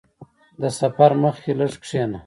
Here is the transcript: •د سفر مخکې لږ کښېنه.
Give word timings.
•د 0.61 0.63
سفر 0.79 1.11
مخکې 1.23 1.51
لږ 1.59 1.73
کښېنه. 1.83 2.17